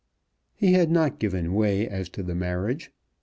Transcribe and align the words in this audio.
He 0.55 0.73
had 0.73 0.89
not 0.89 1.19
given 1.19 1.53
way 1.53 1.87
as 1.87 2.09
to 2.09 2.23
the 2.23 2.33
marriage. 2.33 2.91